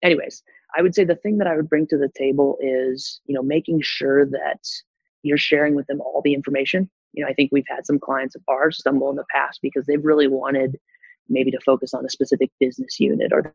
[0.03, 0.43] anyways,
[0.77, 3.43] I would say the thing that I would bring to the table is, you know,
[3.43, 4.61] making sure that
[5.23, 6.91] you're sharing with them all the information.
[7.13, 9.87] You know, I think we've had some clients of ours stumble in the past because
[9.87, 10.79] they've really wanted
[11.29, 13.55] maybe to focus on a specific business unit or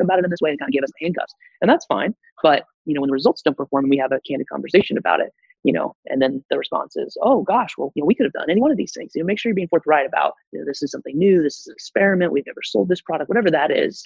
[0.00, 1.34] about it in this way and kind of give us the handcuffs.
[1.60, 2.14] And that's fine.
[2.42, 5.32] But, you know, when the results don't perform we have a candid conversation about it,
[5.64, 8.32] you know, and then the response is, oh gosh, well, you know, we could have
[8.32, 9.12] done any one of these things.
[9.14, 11.60] You know, make sure you're being forthright about, you know, this is something new, this
[11.60, 14.04] is an experiment, we've never sold this product, whatever that is.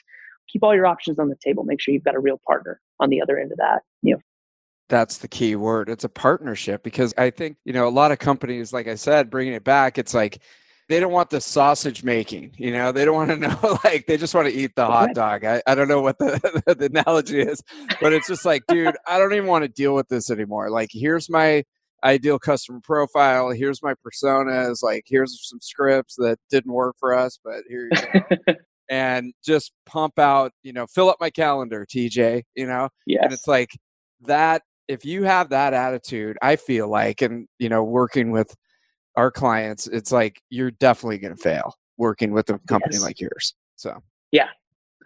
[0.48, 1.62] Keep all your options on the table.
[1.64, 3.82] Make sure you've got a real partner on the other end of that.
[4.02, 4.20] You know,
[4.88, 5.88] that's the key word.
[5.88, 9.30] It's a partnership because I think, you know, a lot of companies, like I said,
[9.30, 10.40] bringing it back, it's like
[10.88, 14.16] they don't want the sausage making, you know, they don't want to know, like, they
[14.16, 15.44] just want to eat the hot dog.
[15.44, 17.62] I, I don't know what the, the analogy is,
[18.00, 20.70] but it's just like, dude, I don't even want to deal with this anymore.
[20.70, 21.64] Like, here's my
[22.04, 23.50] ideal customer profile.
[23.50, 24.82] Here's my personas.
[24.82, 28.54] Like, here's some scripts that didn't work for us, but here you go.
[28.90, 32.88] and just pump out, you know, fill up my calendar, TJ, you know?
[33.06, 33.20] Yes.
[33.24, 33.70] And it's like
[34.22, 38.54] that if you have that attitude, I feel like, and you know, working with
[39.16, 43.02] our clients, it's like you're definitely going to fail working with a company yes.
[43.02, 43.54] like yours.
[43.76, 44.48] So yeah,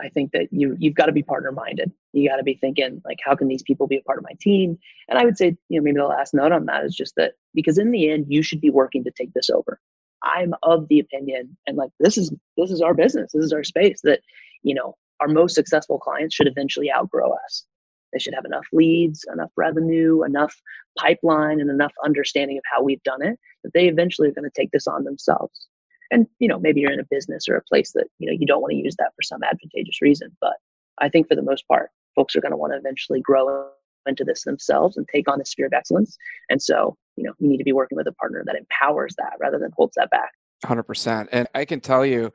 [0.00, 1.92] I think that you you've got to be partner minded.
[2.12, 4.34] You got to be thinking like, how can these people be a part of my
[4.40, 4.78] team?
[5.08, 7.34] And I would say, you know, maybe the last note on that is just that
[7.54, 9.80] because in the end, you should be working to take this over.
[10.22, 13.64] I'm of the opinion, and like this is this is our business, this is our
[13.64, 14.20] space that
[14.62, 17.64] you know our most successful clients should eventually outgrow us.
[18.12, 20.54] They should have enough leads, enough revenue, enough
[20.98, 24.60] pipeline, and enough understanding of how we've done it that they eventually are going to
[24.60, 25.68] take this on themselves.
[26.10, 28.46] And you know, maybe you're in a business or a place that you know you
[28.46, 30.36] don't want to use that for some advantageous reason.
[30.40, 30.54] But
[30.98, 33.68] I think for the most part, folks are going to want to eventually grow
[34.06, 36.16] into this themselves and take on the sphere of excellence.
[36.48, 39.32] And so, you know, you need to be working with a partner that empowers that
[39.40, 40.30] rather than holds that back.
[40.64, 41.28] 100%.
[41.32, 42.32] And I can tell you,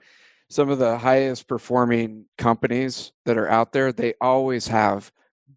[0.50, 5.10] some of the highest performing companies that are out there, they always have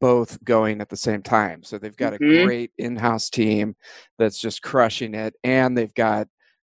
[0.05, 1.63] both going at the same time.
[1.63, 2.41] So they've got mm-hmm.
[2.41, 3.75] a great in-house team
[4.19, 6.27] that's just crushing it and they've got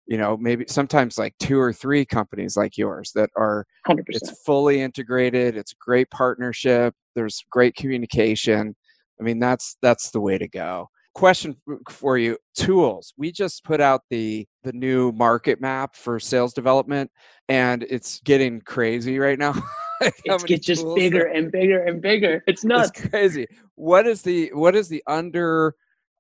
[0.06, 4.02] you know maybe sometimes like two or three companies like yours that are 100%.
[4.08, 8.76] it's fully integrated, it's a great partnership, there's great communication.
[9.18, 10.90] I mean that's that's the way to go.
[11.14, 11.56] Question
[11.88, 13.14] for you, tools.
[13.16, 17.10] We just put out the the new market map for sales development
[17.48, 19.54] and it's getting crazy right now.
[20.00, 22.42] it gets just bigger and bigger and bigger.
[22.46, 22.90] It's nuts.
[22.90, 23.46] It's crazy.
[23.74, 25.74] What is the what is the under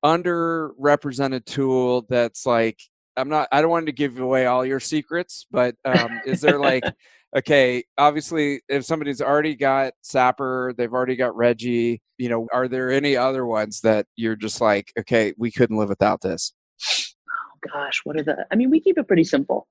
[0.04, 2.78] underrepresented tool that's like
[3.16, 6.58] I'm not I don't want to give away all your secrets, but um, is there
[6.58, 6.84] like
[7.36, 12.90] okay, obviously if somebody's already got Sapper, they've already got Regie, you know, are there
[12.90, 16.52] any other ones that you're just like, okay, we couldn't live without this?
[16.84, 19.66] Oh gosh, what are the I mean, we keep it pretty simple.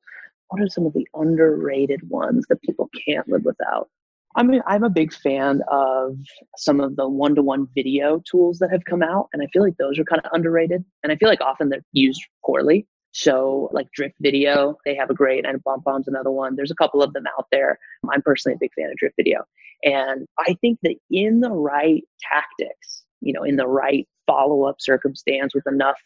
[0.51, 3.89] What are some of the underrated ones that people can't live without?
[4.35, 6.17] I mean, I'm a big fan of
[6.57, 9.63] some of the one to one video tools that have come out, and I feel
[9.63, 10.83] like those are kind of underrated.
[11.03, 12.85] And I feel like often they're used poorly.
[13.13, 16.57] So, like Drift Video, they have a great, and BombBomb's another one.
[16.57, 17.79] There's a couple of them out there.
[18.11, 19.45] I'm personally a big fan of Drift Video.
[19.83, 24.77] And I think that in the right tactics, you know, in the right follow up
[24.79, 25.97] circumstance with enough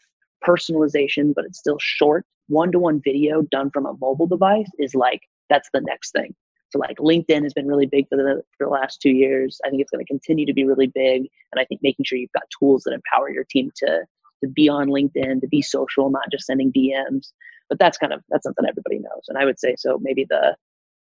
[0.46, 4.94] personalization, but it's still short, one to one video done from a mobile device is
[4.94, 6.34] like, that's the next thing.
[6.70, 9.60] So like LinkedIn has been really big for the for the last two years.
[9.64, 12.18] I think it's going to continue to be really big, and I think making sure
[12.18, 14.04] you've got tools that empower your team to
[14.42, 17.32] to be on LinkedIn, to be social, not just sending DMs.
[17.68, 19.98] But that's kind of that's something everybody knows, and I would say so.
[20.00, 20.56] Maybe the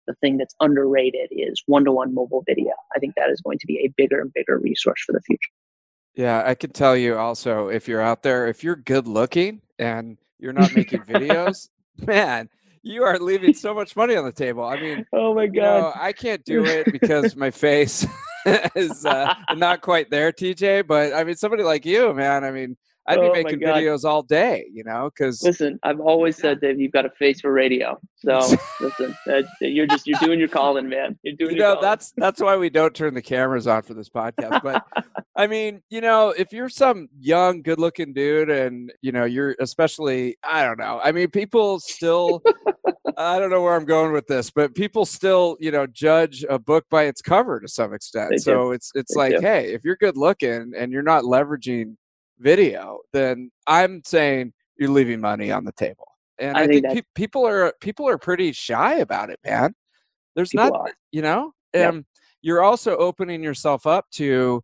[0.06, 2.72] the thing that's underrated is one-to-one mobile video.
[2.96, 5.50] I think that is going to be a bigger and bigger resource for the future.
[6.14, 10.16] Yeah, I can tell you also if you're out there, if you're good looking and
[10.38, 11.68] you're not making videos,
[12.06, 12.48] man,
[12.82, 14.64] you are leaving so much money on the table.
[14.64, 18.06] I mean, oh my god, you know, I can't do it because my face
[18.74, 20.86] is uh, not quite there, TJ.
[20.86, 22.44] But I mean, somebody like you, man.
[22.44, 22.76] I mean,
[23.08, 26.78] I'd oh be making videos all day, you know, because listen, I've always said, Dave,
[26.78, 27.98] you've got a face for radio.
[28.16, 28.38] So
[28.80, 31.18] listen, uh, you're just you're doing your calling, man.
[31.22, 31.56] You're doing.
[31.56, 34.62] You know, that's that's why we don't turn the cameras on for this podcast.
[34.62, 34.84] But
[35.38, 40.36] I mean, you know, if you're some young, good-looking dude, and you know, you're especially,
[40.42, 41.00] I don't know.
[41.02, 42.42] I mean, people still
[43.18, 46.56] I don't know where I'm going with this, but people still, you know, judge a
[46.56, 48.30] book by its cover to some extent.
[48.30, 48.72] They so do.
[48.72, 49.40] it's it's they like, do.
[49.40, 51.96] hey, if you're good looking and you're not leveraging
[52.38, 56.06] video, then I'm saying you're leaving money on the table.
[56.38, 59.74] And I, I think, think pe- people are people are pretty shy about it, man.
[60.36, 60.92] There's not, are.
[61.10, 62.02] you know, and yeah.
[62.42, 64.62] you're also opening yourself up to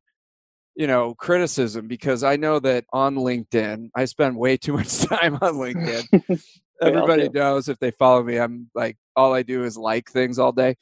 [0.75, 5.35] you know criticism because i know that on linkedin i spend way too much time
[5.41, 6.43] on linkedin.
[6.83, 10.53] Everybody knows if they follow me i'm like all i do is like things all
[10.53, 10.77] day.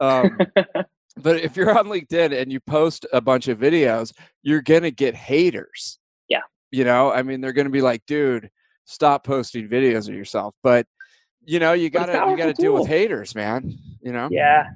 [0.00, 0.38] Um,
[1.16, 5.14] but if you're on linkedin and you post a bunch of videos you're gonna get
[5.14, 5.98] haters.
[6.28, 6.40] Yeah.
[6.70, 8.50] You know i mean they're gonna be like dude
[8.86, 10.54] stop posting videos of yourself.
[10.62, 10.86] But
[11.44, 14.28] you know you gotta you gotta deal with haters man you know?
[14.30, 14.68] Yeah.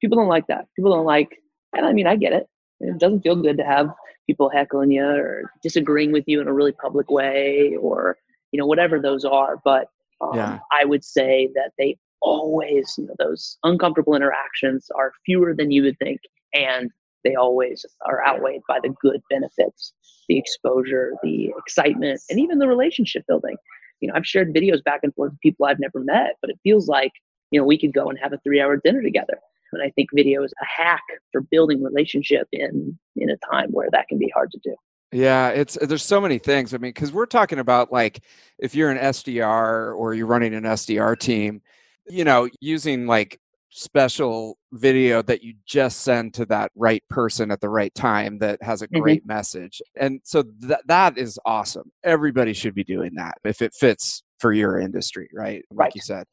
[0.00, 0.66] People don't like that.
[0.76, 1.40] People don't like
[1.74, 2.46] and i mean i get it
[2.80, 3.88] it doesn't feel good to have
[4.26, 8.16] people heckling you or disagreeing with you in a really public way or
[8.52, 9.88] you know whatever those are but
[10.20, 10.58] um, yeah.
[10.72, 15.82] i would say that they always you know those uncomfortable interactions are fewer than you
[15.82, 16.20] would think
[16.54, 16.90] and
[17.22, 19.92] they always are outweighed by the good benefits
[20.28, 23.56] the exposure the excitement and even the relationship building
[24.00, 26.58] you know i've shared videos back and forth with people i've never met but it
[26.62, 27.12] feels like
[27.50, 29.38] you know we could go and have a three hour dinner together
[29.74, 33.88] and I think video is a hack for building relationship in in a time where
[33.92, 34.74] that can be hard to do.
[35.12, 36.74] Yeah, it's there's so many things.
[36.74, 38.24] I mean, because we're talking about like
[38.58, 41.62] if you're an SDR or you're running an SDR team,
[42.08, 43.38] you know, using like
[43.76, 48.62] special video that you just send to that right person at the right time that
[48.62, 49.02] has a mm-hmm.
[49.02, 49.34] great mm-hmm.
[49.34, 49.82] message.
[49.96, 51.90] And so that that is awesome.
[52.02, 55.64] Everybody should be doing that if it fits for your industry, right?
[55.70, 55.92] Like right.
[55.94, 56.26] you said.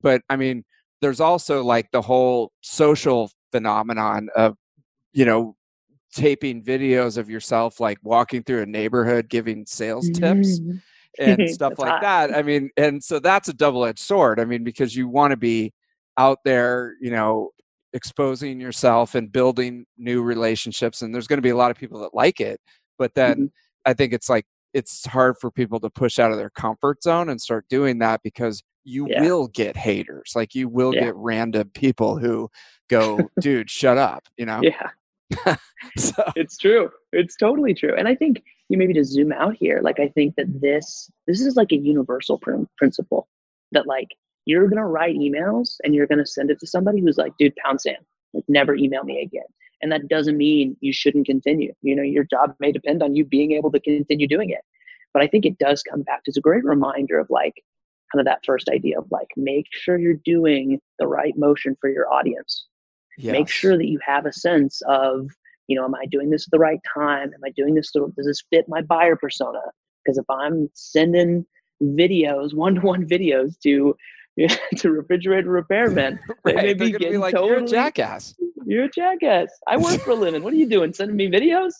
[0.00, 0.64] But I mean,
[1.00, 4.56] there's also like the whole social phenomenon of
[5.12, 5.56] you know
[6.14, 10.80] taping videos of yourself like walking through a neighborhood giving sales tips mm.
[11.18, 12.00] and stuff like hot.
[12.00, 15.36] that i mean and so that's a double-edged sword i mean because you want to
[15.36, 15.72] be
[16.16, 17.50] out there you know
[17.92, 22.00] exposing yourself and building new relationships and there's going to be a lot of people
[22.00, 22.60] that like it
[22.98, 23.46] but then mm-hmm.
[23.86, 27.30] i think it's like it's hard for people to push out of their comfort zone
[27.30, 29.20] and start doing that because you yeah.
[29.22, 30.32] will get haters.
[30.34, 31.04] Like you will yeah.
[31.06, 32.50] get random people who
[32.88, 34.60] go, dude, shut up, you know?
[34.62, 35.56] Yeah.
[35.98, 36.32] so.
[36.34, 36.90] It's true.
[37.12, 37.94] It's totally true.
[37.94, 41.40] And I think you maybe to zoom out here, like I think that this this
[41.40, 43.28] is like a universal pr- principle
[43.72, 44.08] that like
[44.46, 47.80] you're gonna write emails and you're gonna send it to somebody who's like, dude, pound
[47.80, 47.98] sand,
[48.32, 49.46] like never email me again.
[49.82, 51.72] And that doesn't mean you shouldn't continue.
[51.82, 54.62] You know, your job may depend on you being able to continue doing it.
[55.12, 57.62] But I think it does come back to it's a great reminder of like
[58.12, 61.90] kind of that first idea of like make sure you're doing the right motion for
[61.90, 62.66] your audience.
[63.20, 63.32] Yes.
[63.32, 65.28] make sure that you have a sense of
[65.66, 67.32] you know am i doing this at the right time?
[67.34, 69.60] Am i doing this to, does this fit my buyer persona?
[70.04, 71.44] Because if i'm sending
[71.82, 73.96] videos one-to-one videos to
[74.76, 76.56] to refrigerator repairmen right.
[76.56, 78.34] they may be getting be like, totally, you're a jackass.
[78.66, 79.50] You're a jackass.
[79.66, 80.44] I work for a living.
[80.44, 80.92] What are you doing?
[80.92, 81.72] Sending me videos?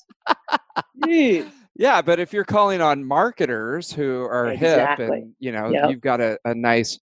[1.05, 1.49] Jeez.
[1.79, 5.05] Yeah, but if you're calling on marketers who are exactly.
[5.05, 5.91] hip and you know yep.
[5.91, 6.99] you've got a, a nice,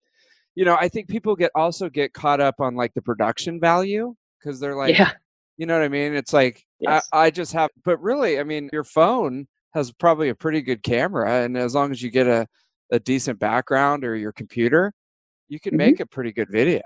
[0.56, 4.14] you know, I think people get also get caught up on like the production value
[4.38, 5.12] because they're like, yeah.
[5.56, 6.14] you know what I mean?
[6.14, 7.08] It's like yes.
[7.12, 10.82] I, I just have, but really, I mean, your phone has probably a pretty good
[10.82, 12.46] camera, and as long as you get a
[12.90, 14.92] a decent background or your computer,
[15.48, 15.78] you can mm-hmm.
[15.78, 16.82] make a pretty good video.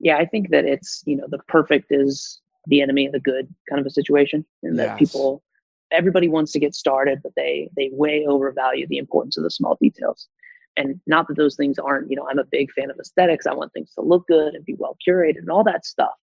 [0.00, 3.54] Yeah, I think that it's you know the perfect is the enemy of the good
[3.68, 4.98] kind of a situation, and that yes.
[4.98, 5.44] people
[5.90, 9.76] everybody wants to get started, but they they way overvalue the importance of the small
[9.80, 10.28] details.
[10.76, 13.46] And not that those things aren't, you know, I'm a big fan of aesthetics.
[13.46, 16.14] I want things to look good and be well curated and all that stuff.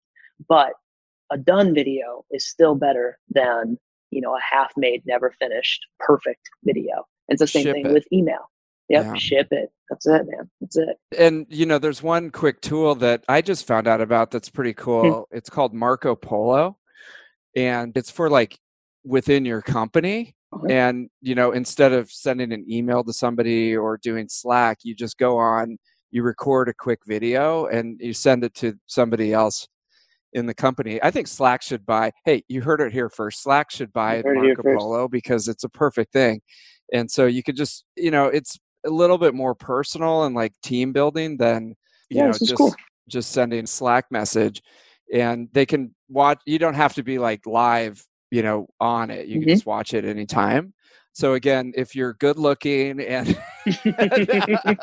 [0.47, 0.73] But
[1.31, 3.77] a done video is still better than,
[4.09, 7.05] you know, a half made, never finished, perfect video.
[7.27, 7.93] It's the same Ship thing it.
[7.93, 8.49] with email.
[8.89, 9.13] Yep, yeah.
[9.15, 9.69] ship it.
[9.89, 10.49] That's it, man.
[10.61, 10.97] That's it.
[11.17, 14.71] And you know, there's one quick tool that I just found out about that's pretty
[14.71, 14.81] hmm.
[14.81, 15.27] cool.
[15.31, 16.77] it's called Marco Polo.
[17.55, 18.59] And it's for like
[19.07, 20.77] within your company okay.
[20.77, 25.17] and you know instead of sending an email to somebody or doing slack you just
[25.17, 25.77] go on
[26.11, 29.67] you record a quick video and you send it to somebody else
[30.33, 33.71] in the company i think slack should buy hey you heard it here first slack
[33.71, 36.41] should buy marco polo because it's a perfect thing
[36.93, 40.53] and so you could just you know it's a little bit more personal and like
[40.61, 41.75] team building than
[42.09, 42.75] you yeah, know just cool.
[43.07, 44.61] just sending slack message
[45.13, 49.27] and they can watch you don't have to be like live you know on it
[49.27, 49.45] you mm-hmm.
[49.45, 50.73] can just watch it anytime
[51.13, 53.37] so again if you're good looking and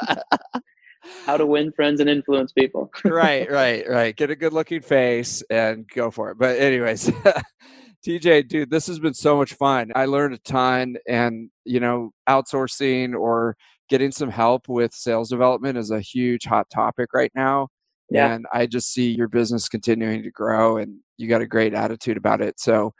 [1.26, 5.42] how to win friends and influence people right right right get a good looking face
[5.50, 7.10] and go for it but anyways
[8.06, 12.10] tj dude this has been so much fun i learned a ton and you know
[12.28, 13.56] outsourcing or
[13.88, 17.68] getting some help with sales development is a huge hot topic right now.
[18.10, 18.32] Yeah.
[18.32, 22.16] And I just see your business continuing to grow and you got a great attitude
[22.16, 22.60] about it.
[22.60, 22.92] So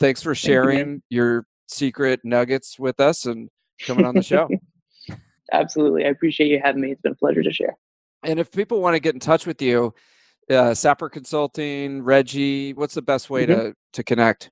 [0.00, 1.16] thanks for sharing Thank you.
[1.16, 3.48] your secret nuggets with us and
[3.86, 4.48] coming on the show.
[5.52, 6.04] Absolutely.
[6.04, 6.92] I appreciate you having me.
[6.92, 7.76] It's been a pleasure to share.
[8.22, 9.94] And if people want to get in touch with you,
[10.50, 13.60] uh, Sapper Consulting, Regie, what's the best way mm-hmm.
[13.60, 14.50] to, to connect?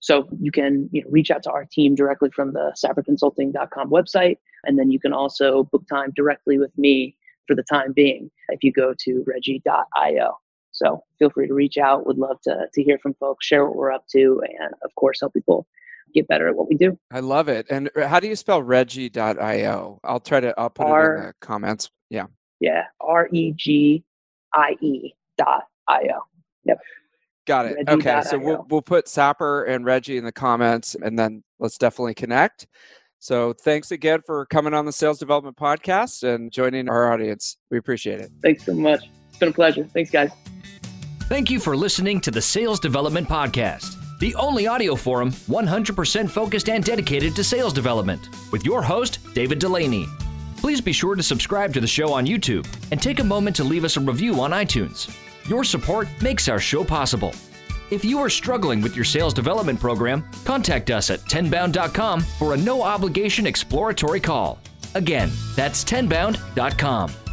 [0.00, 4.36] So you can you know, reach out to our team directly from the sapperconsulting.com website.
[4.64, 7.16] And then you can also book time directly with me
[7.46, 10.38] for the time being if you go to regie.io.
[10.74, 12.06] So feel free to reach out.
[12.06, 15.20] Would love to, to hear from folks, share what we're up to, and of course,
[15.20, 15.66] help people
[16.12, 16.98] get better at what we do.
[17.12, 17.66] I love it.
[17.70, 20.00] And uh, how do you spell regie.io?
[20.04, 21.90] I'll try to, I'll put R, it in the comments.
[22.10, 22.26] Yeah.
[22.60, 22.84] Yeah.
[23.00, 24.04] R E G
[24.52, 26.20] I E dot I O.
[26.64, 26.78] Yep.
[27.46, 27.76] Got it.
[27.76, 27.90] Regie.
[27.90, 28.22] Okay.
[28.22, 32.66] So we'll, we'll put Sapper and Regie in the comments and then let's definitely connect.
[33.18, 37.58] So thanks again for coming on the Sales Development Podcast and joining our audience.
[37.70, 38.30] We appreciate it.
[38.42, 39.08] Thanks so much.
[39.34, 39.84] It's been a pleasure.
[39.92, 40.30] Thanks, guys.
[41.24, 46.68] Thank you for listening to the Sales Development Podcast, the only audio forum 100% focused
[46.68, 50.06] and dedicated to sales development, with your host, David Dulany.
[50.56, 53.64] Please be sure to subscribe to the show on YouTube and take a moment to
[53.64, 55.12] leave us a review on iTunes.
[55.48, 57.34] Your support makes our show possible.
[57.90, 62.56] If you are struggling with your sales development program, contact us at tenbound.com for a
[62.56, 64.60] no obligation exploratory call.
[64.94, 67.23] Again, that's tenbound.com.